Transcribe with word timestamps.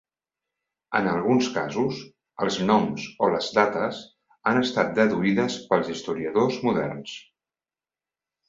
En 0.99 1.09
alguns 1.11 1.49
casos, 1.57 1.99
els 2.45 2.57
noms 2.71 3.05
o 3.27 3.29
les 3.35 3.49
dates 3.59 3.99
han 4.53 4.63
estat 4.63 4.91
deduïdes 5.01 5.59
pels 5.69 5.93
historiadors 5.97 6.59
moderns. 6.71 7.17